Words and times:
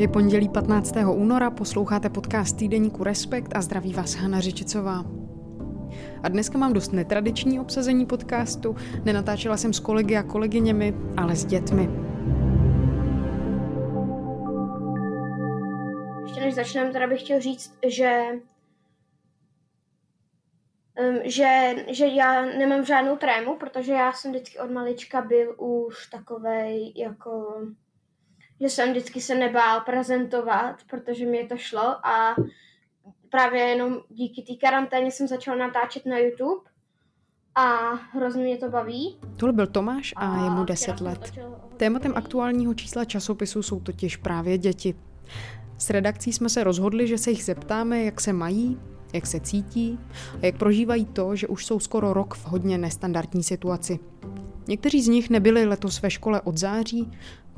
Je 0.00 0.08
pondělí 0.08 0.48
15. 0.48 0.94
února, 1.14 1.50
posloucháte 1.50 2.10
podcast 2.10 2.56
týdeníku 2.56 3.04
Respekt 3.04 3.56
a 3.56 3.62
zdraví 3.62 3.92
vás 3.92 4.14
Hana 4.14 4.40
Řičicová. 4.40 5.04
A 6.22 6.28
dneska 6.28 6.58
mám 6.58 6.72
dost 6.72 6.92
netradiční 6.92 7.60
obsazení 7.60 8.06
podcastu, 8.06 8.76
nenatáčela 9.04 9.56
jsem 9.56 9.72
s 9.72 9.80
kolegy 9.80 10.16
a 10.16 10.22
kolegyněmi, 10.22 10.94
ale 11.16 11.36
s 11.36 11.44
dětmi. 11.44 11.88
Ještě 16.22 16.40
než 16.40 16.54
začneme, 16.54 16.92
teda 16.92 17.06
bych 17.06 17.20
chtěl 17.20 17.40
říct, 17.40 17.78
že 17.86 18.22
že, 21.24 21.74
že 21.88 22.06
já 22.06 22.42
nemám 22.42 22.84
žádnou 22.84 23.16
trému, 23.16 23.56
protože 23.56 23.92
já 23.92 24.12
jsem 24.12 24.30
vždycky 24.30 24.58
od 24.58 24.70
malička 24.70 25.20
byl 25.22 25.54
už 25.58 26.06
takovej 26.06 26.92
jako 26.96 27.62
že 28.60 28.68
jsem 28.68 28.90
vždycky 28.90 29.20
se 29.20 29.34
nebál 29.34 29.80
prezentovat, 29.80 30.76
protože 30.90 31.26
mi 31.26 31.46
to 31.46 31.56
šlo 31.56 32.06
a 32.06 32.36
právě 33.30 33.60
jenom 33.60 34.00
díky 34.08 34.42
té 34.42 34.66
karanténě 34.66 35.10
jsem 35.10 35.28
začal 35.28 35.56
natáčet 35.56 36.06
na 36.06 36.18
YouTube 36.18 36.70
a 37.54 37.92
hrozně 37.92 38.42
mě 38.42 38.56
to 38.56 38.68
baví. 38.68 39.18
Tohle 39.36 39.52
byl 39.52 39.66
Tomáš 39.66 40.12
a, 40.16 40.28
a 40.28 40.44
je 40.44 40.50
mu 40.50 40.64
10 40.64 41.00
let. 41.00 41.32
Tématem 41.76 42.12
aktuálního 42.16 42.74
čísla 42.74 43.04
časopisu 43.04 43.62
jsou 43.62 43.80
totiž 43.80 44.16
právě 44.16 44.58
děti. 44.58 44.94
S 45.78 45.90
redakcí 45.90 46.32
jsme 46.32 46.48
se 46.48 46.64
rozhodli, 46.64 47.06
že 47.06 47.18
se 47.18 47.30
jich 47.30 47.44
zeptáme, 47.44 48.02
jak 48.02 48.20
se 48.20 48.32
mají, 48.32 48.80
jak 49.12 49.26
se 49.26 49.40
cítí 49.40 49.98
a 50.42 50.46
jak 50.46 50.56
prožívají 50.56 51.04
to, 51.04 51.36
že 51.36 51.48
už 51.48 51.66
jsou 51.66 51.80
skoro 51.80 52.12
rok 52.12 52.34
v 52.34 52.46
hodně 52.46 52.78
nestandardní 52.78 53.42
situaci. 53.42 53.98
Někteří 54.68 55.02
z 55.02 55.08
nich 55.08 55.30
nebyli 55.30 55.64
letos 55.64 56.02
ve 56.02 56.10
škole 56.10 56.40
od 56.40 56.58
září, 56.58 57.10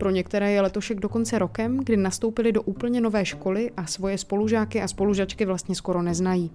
pro 0.03 0.11
některé 0.11 0.53
je 0.53 0.61
letošek 0.61 1.01
dokonce 1.01 1.39
rokem, 1.39 1.79
kdy 1.79 1.97
nastoupili 1.97 2.53
do 2.53 2.63
úplně 2.63 3.01
nové 3.01 3.25
školy 3.25 3.71
a 3.77 3.87
svoje 3.87 4.19
spolužáky 4.19 4.83
a 4.83 4.89
spolužačky 4.89 5.45
vlastně 5.45 5.75
skoro 5.75 6.03
neznají. 6.03 6.51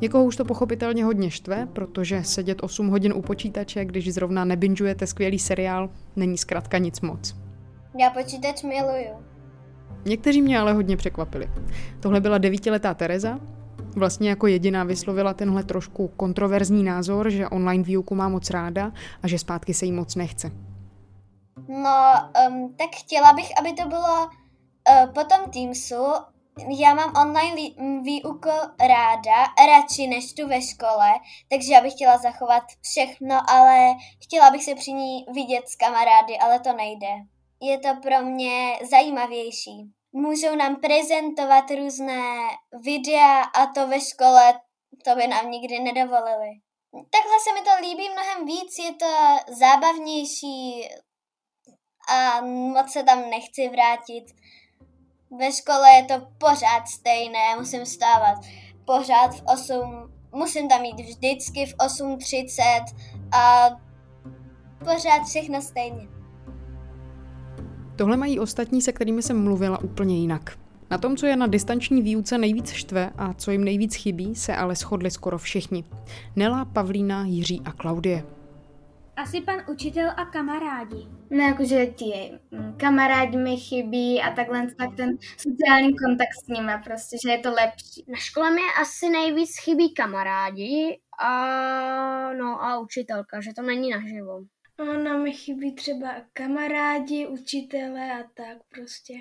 Někoho 0.00 0.24
už 0.24 0.36
to 0.36 0.44
pochopitelně 0.44 1.04
hodně 1.04 1.30
štve, 1.30 1.68
protože 1.72 2.24
sedět 2.24 2.62
8 2.62 2.88
hodin 2.88 3.12
u 3.16 3.22
počítače, 3.22 3.84
když 3.84 4.14
zrovna 4.14 4.44
nebinžujete 4.44 5.06
skvělý 5.06 5.38
seriál, 5.38 5.90
není 6.16 6.38
zkrátka 6.38 6.78
nic 6.78 7.00
moc. 7.00 7.36
Já 8.00 8.10
počítač 8.10 8.62
miluju. 8.62 9.16
Někteří 10.04 10.42
mě 10.42 10.58
ale 10.58 10.72
hodně 10.72 10.96
překvapili. 10.96 11.50
Tohle 12.00 12.20
byla 12.20 12.38
devítiletá 12.38 12.94
Tereza, 12.94 13.40
vlastně 13.96 14.30
jako 14.30 14.46
jediná 14.46 14.84
vyslovila 14.84 15.34
tenhle 15.34 15.64
trošku 15.64 16.08
kontroverzní 16.08 16.84
názor, 16.84 17.30
že 17.30 17.48
online 17.48 17.84
výuku 17.84 18.14
má 18.14 18.28
moc 18.28 18.50
ráda 18.50 18.92
a 19.22 19.28
že 19.28 19.38
zpátky 19.38 19.74
se 19.74 19.84
jí 19.86 19.92
moc 19.92 20.14
nechce. 20.14 20.65
No, 21.68 22.12
um, 22.48 22.76
tak 22.76 22.90
chtěla 22.96 23.32
bych, 23.32 23.58
aby 23.58 23.72
to 23.72 23.88
bylo 23.88 24.24
uh, 24.24 25.12
po 25.14 25.24
tom 25.24 25.50
Teamsu. 25.52 26.04
Já 26.68 26.94
mám 26.94 27.12
online 27.16 27.70
výuku 28.02 28.50
ráda, 28.80 29.44
radši 29.66 30.06
než 30.06 30.32
tu 30.32 30.48
ve 30.48 30.62
škole, 30.62 31.12
takže 31.50 31.72
já 31.72 31.80
bych 31.80 31.92
chtěla 31.92 32.18
zachovat 32.18 32.62
všechno, 32.82 33.50
ale 33.50 33.94
chtěla 34.24 34.50
bych 34.50 34.64
se 34.64 34.74
při 34.74 34.92
ní 34.92 35.26
vidět 35.34 35.68
s 35.68 35.76
kamarády, 35.76 36.38
ale 36.38 36.60
to 36.60 36.72
nejde. 36.72 37.08
Je 37.62 37.78
to 37.78 37.88
pro 38.02 38.22
mě 38.22 38.78
zajímavější. 38.90 39.92
Můžou 40.12 40.56
nám 40.56 40.76
prezentovat 40.76 41.64
různé 41.70 42.22
videa 42.84 43.42
a 43.42 43.66
to 43.66 43.86
ve 43.86 44.00
škole 44.00 44.60
to 45.04 45.14
by 45.14 45.26
nám 45.26 45.50
nikdy 45.50 45.80
nedovolili. 45.80 46.50
Takhle 46.92 47.36
se 47.44 47.52
mi 47.54 47.60
to 47.60 47.88
líbí 47.88 48.10
mnohem 48.10 48.46
víc, 48.46 48.78
je 48.78 48.94
to 48.94 49.06
zábavnější, 49.54 50.88
a 52.06 52.40
moc 52.46 52.92
se 52.92 53.02
tam 53.02 53.18
nechci 53.30 53.68
vrátit. 53.68 54.24
Ve 55.38 55.52
škole 55.52 55.88
je 55.96 56.04
to 56.04 56.26
pořád 56.38 56.88
stejné, 56.88 57.56
musím 57.58 57.86
stávat 57.86 58.38
pořád 58.84 59.28
v 59.34 59.42
8, 59.54 60.12
musím 60.32 60.68
tam 60.68 60.84
jít 60.84 61.00
vždycky 61.00 61.66
v 61.66 61.76
8.30 61.76 62.84
a 63.32 63.70
pořád 64.78 65.24
všechno 65.28 65.62
stejně. 65.62 66.08
Tohle 67.96 68.16
mají 68.16 68.40
ostatní, 68.40 68.82
se 68.82 68.92
kterými 68.92 69.22
jsem 69.22 69.44
mluvila 69.44 69.78
úplně 69.78 70.18
jinak. 70.18 70.58
Na 70.90 70.98
tom, 70.98 71.16
co 71.16 71.26
je 71.26 71.36
na 71.36 71.46
distanční 71.46 72.02
výuce 72.02 72.38
nejvíc 72.38 72.70
štve 72.70 73.10
a 73.18 73.34
co 73.34 73.50
jim 73.50 73.64
nejvíc 73.64 73.94
chybí, 73.94 74.34
se 74.34 74.56
ale 74.56 74.74
shodli 74.74 75.10
skoro 75.10 75.38
všichni. 75.38 75.84
Nela, 76.36 76.64
Pavlína, 76.64 77.24
Jiří 77.26 77.62
a 77.64 77.72
Klaudie. 77.72 78.35
Asi 79.16 79.40
pan 79.40 79.64
učitel 79.68 80.12
a 80.16 80.24
kamarádi. 80.24 81.08
No 81.30 81.42
jakože 81.44 81.86
ti 81.86 82.38
mm, 82.50 82.76
kamarádi 82.76 83.36
mi 83.36 83.56
chybí 83.56 84.22
a 84.22 84.34
takhle 84.34 84.66
tak 84.78 84.96
ten 84.96 85.18
sociální 85.38 85.96
kontakt 85.98 86.36
s 86.44 86.48
nimi 86.48 86.72
prostě, 86.84 87.16
že 87.24 87.30
je 87.30 87.38
to 87.38 87.52
lepší. 87.52 88.04
Na 88.08 88.16
škole 88.16 88.50
mi 88.50 88.60
asi 88.80 89.08
nejvíc 89.08 89.50
chybí 89.64 89.94
kamarádi 89.94 91.00
a, 91.18 92.32
no 92.32 92.62
a 92.62 92.78
učitelka, 92.78 93.40
že 93.40 93.50
to 93.56 93.62
není 93.62 93.90
naživo. 93.90 94.40
Ona 94.80 95.16
mi 95.16 95.32
chybí 95.32 95.74
třeba 95.74 96.14
kamarádi, 96.32 97.26
učitele 97.26 98.12
a 98.12 98.22
tak 98.34 98.58
prostě. 98.68 99.14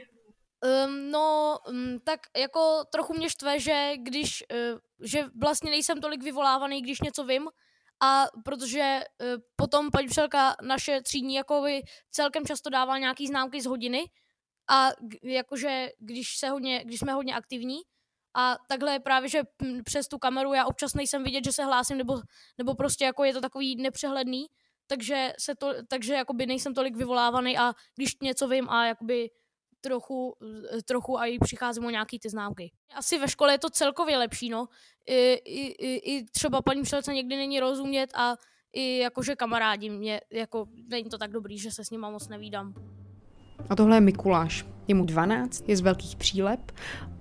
Um, 0.65 1.11
no, 1.11 1.57
um, 1.69 1.99
tak 2.03 2.19
jako 2.37 2.83
trochu 2.91 3.13
mě 3.13 3.29
štve, 3.29 3.59
že 3.59 3.91
když, 3.97 4.43
uh, 4.51 4.79
že 5.07 5.23
vlastně 5.41 5.71
nejsem 5.71 6.01
tolik 6.01 6.23
vyvolávaný, 6.23 6.81
když 6.81 7.01
něco 7.01 7.23
vím, 7.23 7.47
a 8.03 8.25
protože 8.45 8.99
uh, 9.21 9.41
potom 9.55 9.91
paní 9.91 10.07
učitelka 10.07 10.55
naše 10.61 11.01
třídní 11.01 11.35
jakoby 11.35 11.81
celkem 12.11 12.45
často 12.45 12.69
dává 12.69 12.97
nějaký 12.97 13.27
známky 13.27 13.61
z 13.61 13.65
hodiny 13.65 14.03
a 14.69 14.89
jakože 15.23 15.89
když, 15.99 16.37
se 16.37 16.49
hodně, 16.49 16.83
když 16.85 16.99
jsme 16.99 17.13
hodně 17.13 17.35
aktivní 17.35 17.77
a 18.35 18.57
takhle 18.67 18.93
je 18.93 18.99
právě, 18.99 19.29
že 19.29 19.41
přes 19.85 20.07
tu 20.07 20.17
kameru 20.17 20.53
já 20.53 20.65
občas 20.65 20.93
nejsem 20.93 21.23
vidět, 21.23 21.45
že 21.45 21.51
se 21.51 21.63
hlásím, 21.63 21.97
nebo, 21.97 22.21
nebo 22.57 22.75
prostě 22.75 23.05
jako 23.05 23.23
je 23.23 23.33
to 23.33 23.41
takový 23.41 23.75
nepřehledný, 23.75 24.45
takže, 24.87 25.33
se 25.39 25.55
to, 25.55 25.73
takže 25.87 26.13
jakoby 26.13 26.45
nejsem 26.45 26.73
tolik 26.73 26.95
vyvolávaný 26.95 27.57
a 27.57 27.73
když 27.95 28.19
něco 28.21 28.47
vím 28.47 28.69
a 28.69 28.85
jakoby 28.85 29.29
trochu, 29.85 30.35
trochu 30.85 31.19
a 31.19 31.25
i 31.25 31.39
přicházím 31.39 31.85
o 31.85 31.89
nějaký 31.89 32.19
ty 32.19 32.29
známky. 32.29 32.71
Asi 32.95 33.19
ve 33.19 33.27
škole 33.27 33.53
je 33.53 33.57
to 33.57 33.69
celkově 33.69 34.17
lepší, 34.17 34.49
no. 34.49 34.67
I, 35.05 35.33
i, 35.33 36.17
i 36.17 36.23
třeba 36.23 36.61
paní 36.61 36.81
učitelce 36.81 37.13
někdy 37.13 37.35
není 37.35 37.59
rozumět 37.59 38.09
a 38.15 38.35
i 38.73 38.97
jakože 38.97 39.35
kamarádi 39.35 39.89
mě, 39.89 40.21
jako 40.31 40.65
není 40.89 41.09
to 41.09 41.17
tak 41.17 41.31
dobrý, 41.31 41.57
že 41.57 41.71
se 41.71 41.85
s 41.85 41.91
nima 41.91 42.09
moc 42.09 42.27
nevídám. 42.27 42.73
A 43.69 43.75
tohle 43.75 43.97
je 43.97 44.01
Mikuláš. 44.01 44.65
Je 44.87 44.95
mu 44.95 45.05
12, 45.05 45.69
je 45.69 45.77
z 45.77 45.81
velkých 45.81 46.15
přílep 46.15 46.71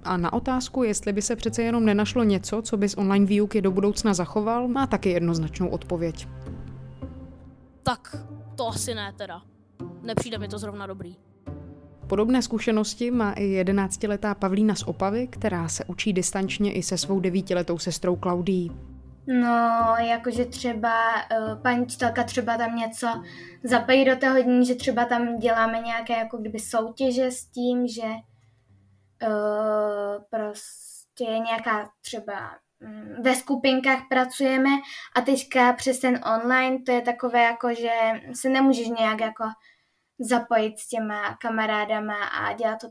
a 0.03 0.17
na 0.17 0.33
otázku, 0.33 0.83
jestli 0.83 1.13
by 1.13 1.23
se 1.23 1.37
přece 1.37 1.63
jenom 1.63 1.85
nenašlo 1.85 2.25
něco, 2.25 2.63
co 2.63 2.77
by 2.77 2.89
z 2.89 2.97
online 2.97 3.27
výuky 3.27 3.63
do 3.63 3.71
budoucna 3.71 4.15
zachoval, 4.15 4.69
má 4.69 4.87
taky 4.87 5.11
jednoznačnou 5.11 5.69
odpověď. 5.69 6.29
Tak 7.83 8.17
to 8.57 8.69
asi 8.69 8.95
ne 8.95 9.13
teda. 9.13 9.43
Nepřijde 10.03 10.39
mi 10.39 10.49
to 10.49 10.59
zrovna 10.59 10.87
dobrý. 10.87 11.17
Podobné 12.15 12.43
zkušenosti 12.43 13.11
má 13.11 13.33
i 13.33 13.45
jedenáctiletá 13.45 14.35
Pavlína 14.35 14.75
z 14.75 14.83
Opavy, 14.83 15.27
která 15.27 15.69
se 15.69 15.85
učí 15.85 16.13
distančně 16.13 16.73
i 16.73 16.83
se 16.83 16.99
svou 16.99 17.21
devítiletou 17.21 17.79
sestrou 17.79 18.17
Klaudií. 18.17 18.73
No, 19.27 19.95
jakože 19.99 20.45
třeba 20.45 20.93
uh, 21.15 21.63
paní 21.63 21.87
čtelka 21.87 22.23
třeba 22.23 22.57
tam 22.57 22.77
něco 22.77 23.07
zapojí 23.65 24.05
do 24.05 24.17
toho 24.17 24.43
dní, 24.43 24.67
že 24.67 24.75
třeba 24.75 25.05
tam 25.05 25.39
děláme 25.39 25.81
nějaké 25.81 26.13
jako 26.13 26.37
kdyby 26.37 26.59
soutěže 26.59 27.31
s 27.31 27.47
tím, 27.47 27.89
že 27.89 28.03
uh, 28.03 30.23
prostě 30.31 31.25
nějaká 31.25 31.91
třeba 32.01 32.51
um, 32.81 33.23
ve 33.23 33.35
skupinkách 33.35 34.03
pracujeme 34.09 34.71
a 35.17 35.21
teďka 35.21 35.73
přes 35.73 35.99
ten 35.99 36.21
online 36.37 36.79
to 36.87 36.93
je 36.93 37.01
takové 37.01 37.43
jako, 37.43 37.75
že 37.75 37.91
se 38.33 38.49
nemůžeš 38.49 38.89
nějak 38.89 39.21
jako 39.21 39.45
zapojit 40.19 40.79
s 40.79 40.89
těma 40.89 41.37
kamarádama 41.37 42.25
a 42.25 42.53
dělat 42.53 42.81
to 42.81 42.89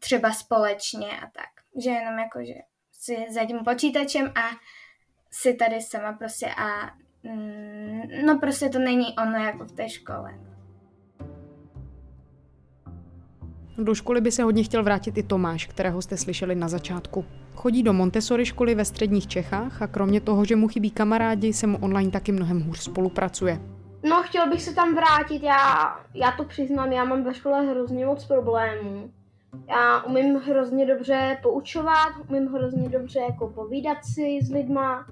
třeba 0.00 0.32
společně 0.32 1.08
a 1.08 1.20
tak. 1.20 1.50
Že 1.84 1.90
jenom 1.90 2.18
jako, 2.18 2.38
že 2.38 2.54
si 2.92 3.26
za 3.34 3.44
tím 3.44 3.58
počítačem 3.64 4.32
a 4.34 4.50
si 5.30 5.54
tady 5.54 5.80
sama 5.80 6.12
prostě 6.12 6.46
a 6.46 6.90
mm, 7.22 8.02
no 8.26 8.38
prostě 8.38 8.68
to 8.68 8.78
není 8.78 9.06
ono 9.18 9.36
jako 9.36 9.64
v 9.64 9.72
té 9.72 9.88
škole. 9.88 10.38
Do 13.78 13.94
školy 13.94 14.20
by 14.20 14.32
se 14.32 14.42
hodně 14.42 14.64
chtěl 14.64 14.82
vrátit 14.82 15.18
i 15.18 15.22
Tomáš, 15.22 15.66
kterého 15.66 16.02
jste 16.02 16.16
slyšeli 16.16 16.54
na 16.54 16.68
začátku. 16.68 17.24
Chodí 17.54 17.82
do 17.82 17.92
Montessori 17.92 18.46
školy 18.46 18.74
ve 18.74 18.84
středních 18.84 19.26
Čechách 19.26 19.82
a 19.82 19.86
kromě 19.86 20.20
toho, 20.20 20.44
že 20.44 20.56
mu 20.56 20.68
chybí 20.68 20.90
kamarádi, 20.90 21.52
se 21.52 21.66
mu 21.66 21.78
online 21.78 22.10
taky 22.10 22.32
mnohem 22.32 22.60
hůř 22.62 22.78
spolupracuje. 22.78 23.79
No, 24.02 24.22
chtěl 24.22 24.48
bych 24.48 24.62
se 24.62 24.74
tam 24.74 24.94
vrátit, 24.94 25.42
já, 25.42 25.96
já 26.14 26.32
to 26.32 26.44
přiznám, 26.44 26.92
já 26.92 27.04
mám 27.04 27.24
ve 27.24 27.34
škole 27.34 27.66
hrozně 27.66 28.06
moc 28.06 28.24
problémů. 28.24 29.12
Já 29.68 30.02
umím 30.02 30.36
hrozně 30.36 30.86
dobře 30.86 31.38
poučovat, 31.42 32.12
umím 32.28 32.46
hrozně 32.46 32.88
dobře 32.88 33.20
jako 33.20 33.48
povídat 33.48 33.98
si 34.04 34.38
s 34.42 34.50
lidma, 34.50 35.06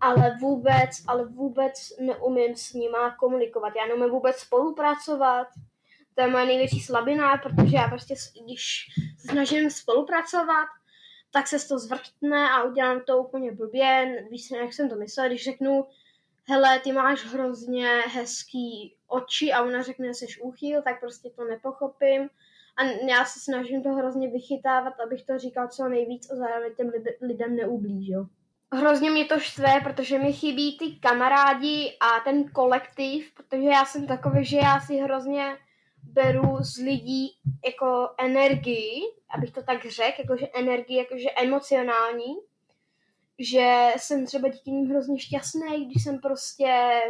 ale 0.00 0.36
vůbec, 0.40 0.90
ale 1.06 1.24
vůbec 1.24 1.74
neumím 2.00 2.56
s 2.56 2.72
nima 2.74 3.16
komunikovat. 3.16 3.72
Já 3.76 3.86
neumím 3.86 4.10
vůbec 4.10 4.36
spolupracovat, 4.36 5.46
to 6.14 6.22
je 6.22 6.28
moje 6.28 6.46
největší 6.46 6.80
slabina, 6.80 7.36
protože 7.36 7.76
já 7.76 7.88
prostě, 7.88 8.14
když 8.44 8.86
se 9.18 9.28
snažím 9.32 9.70
spolupracovat, 9.70 10.66
tak 11.32 11.46
se 11.46 11.68
to 11.68 11.78
zvrtne 11.78 12.50
a 12.50 12.62
udělám 12.62 13.00
to 13.06 13.18
úplně 13.18 13.52
blbě, 13.52 14.24
víš, 14.30 14.50
jak 14.50 14.72
jsem 14.72 14.88
to 14.88 14.96
myslel, 14.96 15.26
když 15.26 15.44
řeknu, 15.44 15.86
hele, 16.50 16.80
ty 16.80 16.92
máš 16.92 17.24
hrozně 17.24 17.88
hezký 17.88 18.96
oči 19.08 19.52
a 19.52 19.62
ona 19.62 19.82
řekne, 19.82 20.06
že 20.06 20.14
jsi 20.14 20.26
úchyl, 20.42 20.82
tak 20.82 21.00
prostě 21.00 21.30
to 21.30 21.44
nepochopím. 21.44 22.28
A 22.76 22.84
já 23.08 23.24
se 23.24 23.40
snažím 23.40 23.82
to 23.82 23.88
hrozně 23.88 24.28
vychytávat, 24.28 25.00
abych 25.00 25.22
to 25.24 25.38
říkal 25.38 25.68
co 25.68 25.88
nejvíc 25.88 26.30
a 26.30 26.36
zároveň 26.36 26.74
těm 26.74 26.90
lidem 27.20 27.56
neublížil. 27.56 28.26
Hrozně 28.72 29.10
mě 29.10 29.24
to 29.24 29.38
štve, 29.38 29.80
protože 29.82 30.18
mi 30.18 30.32
chybí 30.32 30.78
ty 30.78 30.92
kamarádi 31.00 31.96
a 32.00 32.20
ten 32.24 32.44
kolektiv, 32.44 33.34
protože 33.34 33.62
já 33.62 33.84
jsem 33.84 34.06
takový, 34.06 34.44
že 34.44 34.56
já 34.56 34.80
si 34.80 34.96
hrozně 34.96 35.56
beru 36.02 36.56
z 36.60 36.76
lidí 36.76 37.32
jako 37.64 38.08
energii, 38.18 39.00
abych 39.34 39.50
to 39.50 39.62
tak 39.62 39.86
řekl, 39.86 40.20
jakože 40.20 40.46
energii, 40.54 40.96
jakože 40.96 41.30
emocionální, 41.30 42.34
že 43.40 43.92
jsem 43.96 44.26
třeba 44.26 44.48
díky 44.48 44.70
ním 44.70 44.90
hrozně 44.90 45.18
šťastný, 45.18 45.86
když 45.86 46.04
jsem 46.04 46.18
prostě 46.18 47.00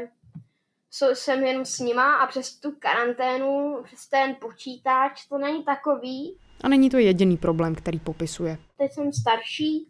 jsem 1.12 1.44
jenom 1.44 1.64
s 1.64 1.78
nima 1.78 2.16
a 2.16 2.26
přes 2.26 2.60
tu 2.60 2.72
karanténu, 2.78 3.82
přes 3.84 4.08
ten 4.08 4.36
počítač, 4.40 5.26
to 5.28 5.38
není 5.38 5.64
takový. 5.64 6.36
A 6.60 6.68
není 6.68 6.90
to 6.90 6.98
jediný 6.98 7.36
problém, 7.36 7.74
který 7.74 7.98
popisuje. 7.98 8.58
Teď 8.76 8.92
jsem 8.92 9.12
starší, 9.12 9.88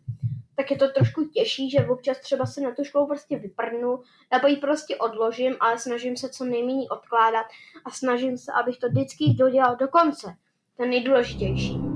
tak 0.56 0.70
je 0.70 0.76
to 0.76 0.88
trošku 0.88 1.25
těžší, 1.25 1.70
že 1.70 1.87
občas 1.87 2.19
třeba 2.19 2.46
se 2.46 2.60
na 2.60 2.75
tu 2.75 2.84
školu 2.84 3.06
prostě 3.06 3.38
vyprnu, 3.38 4.02
nebo 4.32 4.46
ji 4.48 4.56
prostě 4.56 4.96
odložím, 4.96 5.56
ale 5.60 5.78
snažím 5.78 6.16
se 6.16 6.28
co 6.28 6.44
nejméně 6.44 6.88
odkládat 6.88 7.46
a 7.84 7.90
snažím 7.90 8.38
se, 8.38 8.52
abych 8.52 8.78
to 8.78 8.88
vždycky 8.88 9.25
dodělal 9.38 9.76
do 9.76 9.88
konce. 9.88 10.34
To 10.76 10.87
nejdůležitější. 10.87 11.89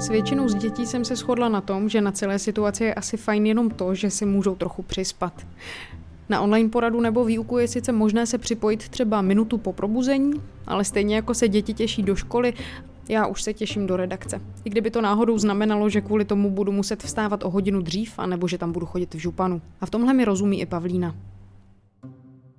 S 0.00 0.08
většinou 0.08 0.48
z 0.48 0.54
dětí 0.54 0.86
jsem 0.86 1.04
se 1.04 1.16
shodla 1.16 1.48
na 1.48 1.60
tom, 1.60 1.88
že 1.88 2.00
na 2.00 2.12
celé 2.12 2.38
situaci 2.38 2.84
je 2.84 2.94
asi 2.94 3.16
fajn 3.16 3.46
jenom 3.46 3.70
to, 3.70 3.94
že 3.94 4.10
si 4.10 4.26
můžou 4.26 4.54
trochu 4.54 4.82
přispat. 4.82 5.46
Na 6.28 6.40
online 6.40 6.68
poradu 6.68 7.00
nebo 7.00 7.24
výuku 7.24 7.58
je 7.58 7.68
sice 7.68 7.92
možné 7.92 8.26
se 8.26 8.38
připojit 8.38 8.88
třeba 8.88 9.22
minutu 9.22 9.58
po 9.58 9.72
probuzení, 9.72 10.32
ale 10.66 10.84
stejně 10.84 11.16
jako 11.16 11.34
se 11.34 11.48
děti 11.48 11.74
těší 11.74 12.02
do 12.02 12.16
školy, 12.16 12.52
já 13.08 13.26
už 13.26 13.42
se 13.42 13.54
těším 13.54 13.86
do 13.86 13.96
redakce. 13.96 14.40
I 14.64 14.70
kdyby 14.70 14.90
to 14.90 15.00
náhodou 15.00 15.38
znamenalo, 15.38 15.88
že 15.88 16.00
kvůli 16.00 16.24
tomu 16.24 16.50
budu 16.50 16.72
muset 16.72 17.02
vstávat 17.02 17.44
o 17.44 17.50
hodinu 17.50 17.82
dřív, 17.82 18.18
anebo 18.18 18.48
že 18.48 18.58
tam 18.58 18.72
budu 18.72 18.86
chodit 18.86 19.14
v 19.14 19.18
županu. 19.18 19.62
A 19.80 19.86
v 19.86 19.90
tomhle 19.90 20.14
mi 20.14 20.24
rozumí 20.24 20.60
i 20.60 20.66
Pavlína. 20.66 21.14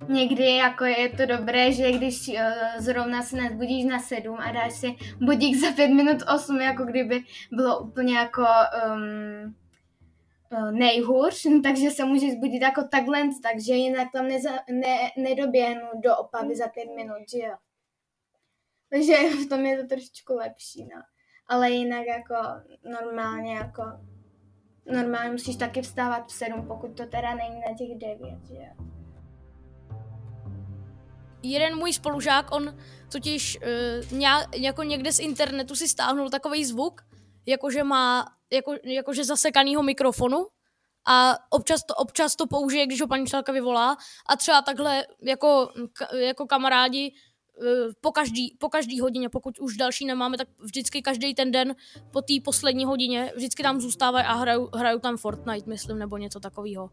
Někdy 0.08 0.56
jako 0.56 0.84
je 0.84 1.08
to 1.08 1.26
dobré, 1.26 1.72
že 1.72 1.92
když 1.92 2.28
uh, 2.28 2.34
zrovna 2.78 3.22
se 3.22 3.36
nezbudíš 3.36 3.84
na 3.84 3.98
sedm 3.98 4.36
a 4.38 4.52
dáš 4.52 4.72
si 4.72 4.96
budík 5.20 5.56
za 5.56 5.72
pět 5.72 5.88
minut 5.88 6.16
osm, 6.34 6.60
jako 6.60 6.84
kdyby 6.84 7.24
bylo 7.52 7.80
úplně 7.80 8.18
jako 8.18 8.46
um, 8.94 9.56
nejhůř, 10.70 11.46
takže 11.62 11.90
se 11.90 12.04
může 12.04 12.30
zbudit 12.30 12.62
jako 12.62 12.82
takhle, 12.88 13.22
takže 13.42 13.74
jinak 13.74 14.08
tam 14.12 14.28
neza, 14.28 14.50
ne, 14.70 15.10
nedoběhnu 15.16 15.88
do 15.94 16.16
opavy 16.16 16.56
za 16.56 16.68
pět 16.68 16.88
minut, 16.96 17.30
že 17.30 17.38
jo. 17.38 17.54
Takže 18.90 19.12
v 19.46 19.48
tom 19.48 19.66
je 19.66 19.82
to 19.82 19.88
trošičku 19.88 20.34
lepší, 20.34 20.84
no. 20.84 21.02
Ale 21.46 21.70
jinak 21.70 22.06
jako 22.06 22.34
normálně 22.84 23.54
jako 23.54 23.82
normálně 24.86 25.30
musíš 25.30 25.56
taky 25.56 25.82
vstávat 25.82 26.26
v 26.26 26.32
sedm, 26.32 26.66
pokud 26.66 26.96
to 26.96 27.06
teda 27.06 27.34
není 27.34 27.60
na 27.60 27.74
těch 27.78 27.98
devět, 27.98 28.46
že 28.48 28.54
jo. 28.54 28.91
Jeden 31.42 31.76
můj 31.76 31.92
spolužák, 31.92 32.52
on 32.52 32.78
totiž 33.12 33.58
uh, 34.12 34.22
jako 34.54 34.82
někde 34.82 35.12
z 35.12 35.18
internetu 35.18 35.76
si 35.76 35.88
stáhnul 35.88 36.30
takový 36.30 36.64
zvuk, 36.64 37.00
jakože 37.46 37.84
má 37.84 38.26
jako, 38.52 38.74
jakože 38.84 39.24
zasekanýho 39.24 39.82
mikrofonu 39.82 40.46
a 41.06 41.38
občas 41.50 41.84
to, 41.84 41.94
občas 41.94 42.36
to 42.36 42.46
použije, 42.46 42.86
když 42.86 43.00
ho 43.00 43.06
paní 43.06 43.22
učitelka 43.22 43.52
vyvolá 43.52 43.96
a 44.28 44.36
třeba 44.36 44.62
takhle 44.62 45.06
jako, 45.22 45.72
jako 46.12 46.46
kamarádi 46.46 47.12
Eh, 47.60 47.92
po 48.00 48.12
každý, 48.12 48.56
po 48.58 48.68
každý 48.68 49.00
hodině, 49.00 49.28
pokud 49.28 49.58
už 49.58 49.76
další 49.76 50.06
nemáme, 50.06 50.38
tak 50.38 50.48
vždycky 50.58 51.02
každý 51.02 51.34
ten 51.34 51.50
den 51.52 51.74
po 52.10 52.22
té 52.22 52.34
poslední 52.44 52.84
hodině 52.84 53.32
vždycky 53.36 53.62
tam 53.62 53.80
zůstávají 53.80 54.26
a 54.26 54.32
hrajou, 54.32 54.68
hrajou 54.74 54.98
tam 54.98 55.16
Fortnite, 55.16 55.70
myslím, 55.70 55.98
nebo 55.98 56.16
něco 56.16 56.40
takového. 56.40 56.90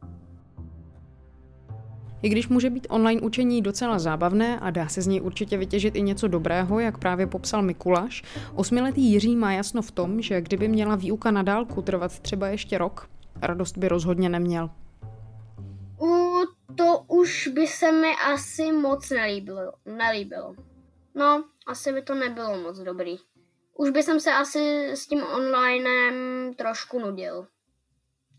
I 2.21 2.29
když 2.29 2.47
může 2.47 2.69
být 2.69 2.87
online 2.89 3.21
učení 3.21 3.61
docela 3.61 3.99
zábavné 3.99 4.59
a 4.59 4.69
dá 4.69 4.87
se 4.87 5.01
z 5.01 5.07
něj 5.07 5.21
určitě 5.21 5.57
vytěžit 5.57 5.95
i 5.95 6.01
něco 6.01 6.27
dobrého, 6.27 6.79
jak 6.79 6.97
právě 6.97 7.27
popsal 7.27 7.61
Mikuláš, 7.61 8.23
osmiletý 8.55 9.01
Jiří 9.01 9.35
má 9.35 9.53
jasno 9.53 9.81
v 9.81 9.91
tom, 9.91 10.21
že 10.21 10.41
kdyby 10.41 10.67
měla 10.67 10.95
výuka 10.95 11.31
na 11.31 11.43
dálku 11.43 11.81
trvat 11.81 12.19
třeba 12.19 12.47
ještě 12.47 12.77
rok, 12.77 13.09
radost 13.41 13.77
by 13.77 13.87
rozhodně 13.87 14.29
neměl. 14.29 14.69
U 16.01 16.29
to 16.75 17.03
už 17.07 17.47
by 17.47 17.67
se 17.67 17.91
mi 17.91 18.11
asi 18.33 18.71
moc 18.71 19.09
nelíbilo. 19.09 19.73
nelíbilo. 19.85 20.55
No, 21.15 21.43
asi 21.67 21.93
by 21.93 22.01
to 22.01 22.15
nebylo 22.15 22.57
moc 22.57 22.79
dobrý. 22.79 23.17
Už 23.77 23.89
by 23.89 24.03
jsem 24.03 24.19
se 24.19 24.31
asi 24.31 24.89
s 24.89 25.07
tím 25.07 25.23
onlinem 25.23 26.13
trošku 26.53 26.99
nudil. 26.99 27.47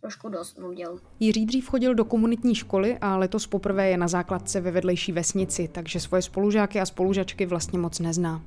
Trošku 0.00 0.28
dost 0.28 0.58
nudil. 0.58 1.00
Jiří 1.20 1.46
dřív 1.46 1.68
chodil 1.68 1.94
do 1.94 2.04
komunitní 2.04 2.54
školy 2.54 2.98
a 3.00 3.16
letos 3.16 3.46
poprvé 3.46 3.88
je 3.88 3.96
na 3.96 4.08
základce 4.08 4.60
ve 4.60 4.70
vedlejší 4.70 5.12
vesnici, 5.12 5.68
takže 5.68 6.00
svoje 6.00 6.22
spolužáky 6.22 6.80
a 6.80 6.86
spolužačky 6.86 7.46
vlastně 7.46 7.78
moc 7.78 7.98
nezná. 7.98 8.42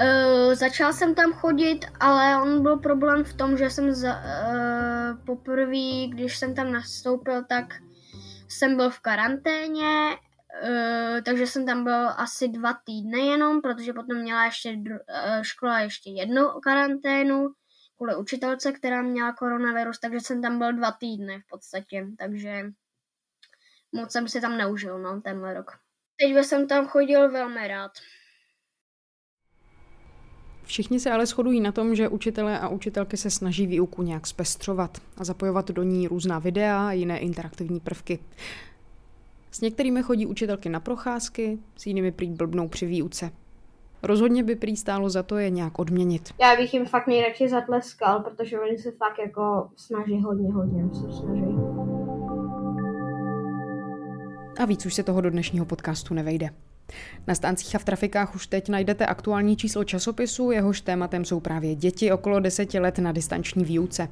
Uh, 0.00 0.54
začal 0.54 0.92
jsem 0.92 1.14
tam 1.14 1.32
chodit, 1.32 1.86
ale 2.00 2.42
on 2.42 2.62
byl 2.62 2.76
problém 2.76 3.24
v 3.24 3.34
tom, 3.34 3.56
že 3.56 3.70
jsem 3.70 3.94
za, 3.94 4.12
uh, 4.12 5.18
poprvé, 5.24 6.06
když 6.08 6.38
jsem 6.38 6.54
tam 6.54 6.72
nastoupil, 6.72 7.44
tak 7.48 7.64
jsem 8.48 8.76
byl 8.76 8.90
v 8.90 9.00
karanténě, 9.00 10.16
uh, 10.64 11.20
takže 11.24 11.46
jsem 11.46 11.66
tam 11.66 11.84
byl 11.84 12.08
asi 12.08 12.48
dva 12.48 12.74
týdny 12.84 13.26
jenom, 13.26 13.60
protože 13.60 13.92
potom 13.92 14.18
měla 14.18 14.44
ještě 14.44 14.70
uh, 14.70 15.42
škola 15.42 15.80
ještě 15.80 16.10
jednu 16.10 16.48
karanténu 16.62 17.48
kvůli 17.96 18.16
učitelce, 18.16 18.72
která 18.72 19.02
měla 19.02 19.32
koronavirus, 19.32 19.98
takže 19.98 20.20
jsem 20.20 20.42
tam 20.42 20.58
byl 20.58 20.72
dva 20.72 20.92
týdny 20.92 21.40
v 21.40 21.46
podstatě, 21.46 22.06
takže 22.18 22.72
moc 23.92 24.12
jsem 24.12 24.28
si 24.28 24.40
tam 24.40 24.58
neužil, 24.58 24.98
no, 24.98 25.20
tenhle 25.20 25.54
rok. 25.54 25.70
Teď 26.16 26.44
jsem 26.44 26.68
tam 26.68 26.86
chodil 26.86 27.30
velmi 27.30 27.68
rád. 27.68 27.92
Všichni 30.64 31.00
se 31.00 31.10
ale 31.10 31.26
shodují 31.26 31.60
na 31.60 31.72
tom, 31.72 31.94
že 31.94 32.08
učitelé 32.08 32.58
a 32.58 32.68
učitelky 32.68 33.16
se 33.16 33.30
snaží 33.30 33.66
výuku 33.66 34.02
nějak 34.02 34.26
zpestřovat 34.26 35.02
a 35.16 35.24
zapojovat 35.24 35.70
do 35.70 35.82
ní 35.82 36.08
různá 36.08 36.38
videa 36.38 36.88
a 36.88 36.92
jiné 36.92 37.18
interaktivní 37.18 37.80
prvky. 37.80 38.18
S 39.50 39.60
některými 39.60 40.02
chodí 40.02 40.26
učitelky 40.26 40.68
na 40.68 40.80
procházky, 40.80 41.58
s 41.76 41.86
jinými 41.86 42.12
prý 42.12 42.30
blbnou 42.30 42.68
při 42.68 42.86
výuce. 42.86 43.30
Rozhodně 44.02 44.42
by 44.42 44.56
prý 44.56 44.76
stálo 44.76 45.10
za 45.10 45.22
to 45.22 45.36
je 45.38 45.50
nějak 45.50 45.78
odměnit. 45.78 46.28
Já 46.40 46.56
bych 46.56 46.74
jim 46.74 46.86
fakt 46.86 47.06
nejradši 47.06 47.48
zatleskal, 47.48 48.20
protože 48.20 48.60
oni 48.60 48.78
se 48.78 48.90
fakt 48.90 49.18
jako 49.18 49.70
snaží 49.76 50.20
hodně, 50.22 50.52
hodně 50.52 50.84
se 50.94 51.12
snaží. 51.12 51.56
A 54.58 54.64
víc 54.64 54.86
už 54.86 54.94
se 54.94 55.02
toho 55.02 55.20
do 55.20 55.30
dnešního 55.30 55.66
podcastu 55.66 56.14
nevejde. 56.14 56.50
Na 57.26 57.34
stáncích 57.34 57.74
a 57.74 57.78
v 57.78 57.84
trafikách 57.84 58.34
už 58.34 58.46
teď 58.46 58.68
najdete 58.68 59.06
aktuální 59.06 59.56
číslo 59.56 59.84
časopisu, 59.84 60.50
jehož 60.50 60.80
tématem 60.80 61.24
jsou 61.24 61.40
právě 61.40 61.74
děti 61.74 62.12
okolo 62.12 62.40
deseti 62.40 62.78
let 62.78 62.98
na 62.98 63.12
distanční 63.12 63.64
výuce. 63.64 64.08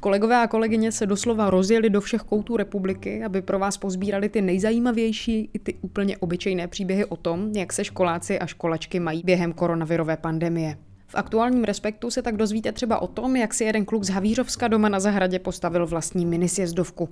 Kolegové 0.00 0.42
a 0.42 0.46
kolegyně 0.46 0.92
se 0.92 1.06
doslova 1.06 1.50
rozjeli 1.50 1.90
do 1.90 2.00
všech 2.00 2.20
koutů 2.20 2.56
republiky, 2.56 3.24
aby 3.24 3.42
pro 3.42 3.58
vás 3.58 3.76
pozbírali 3.76 4.28
ty 4.28 4.42
nejzajímavější 4.42 5.50
i 5.52 5.58
ty 5.58 5.74
úplně 5.80 6.18
obyčejné 6.18 6.68
příběhy 6.68 7.04
o 7.04 7.16
tom, 7.16 7.52
jak 7.56 7.72
se 7.72 7.84
školáci 7.84 8.38
a 8.38 8.46
školačky 8.46 9.00
mají 9.00 9.22
během 9.24 9.52
koronavirové 9.52 10.16
pandemie. 10.16 10.76
V 11.06 11.14
aktuálním 11.14 11.64
respektu 11.64 12.10
se 12.10 12.22
tak 12.22 12.36
dozvíte 12.36 12.72
třeba 12.72 12.98
o 12.98 13.06
tom, 13.06 13.36
jak 13.36 13.54
si 13.54 13.64
jeden 13.64 13.84
kluk 13.84 14.04
z 14.04 14.08
Havířovska 14.08 14.68
doma 14.68 14.88
na 14.88 15.00
zahradě 15.00 15.38
postavil 15.38 15.86
vlastní 15.86 16.26
minisjezdovku. 16.26 17.08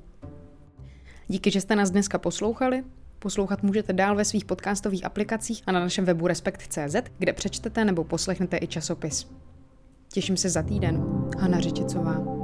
Díky, 1.28 1.50
že 1.50 1.60
jste 1.60 1.76
nás 1.76 1.90
dneska 1.90 2.18
poslouchali. 2.18 2.84
Poslouchat 3.22 3.62
můžete 3.62 3.92
dál 3.92 4.16
ve 4.16 4.24
svých 4.24 4.44
podcastových 4.44 5.04
aplikacích 5.04 5.62
a 5.66 5.72
na 5.72 5.80
našem 5.80 6.04
webu 6.04 6.26
Respekt.cz, 6.26 6.96
kde 7.18 7.32
přečtete 7.32 7.84
nebo 7.84 8.04
poslechnete 8.04 8.58
i 8.60 8.66
časopis. 8.66 9.26
Těším 10.12 10.36
se 10.36 10.48
za 10.48 10.62
týden. 10.62 11.04
Hana 11.38 11.60
Řečicová. 11.60 12.41